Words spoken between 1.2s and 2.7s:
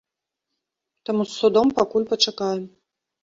з судом пакуль пачакаем.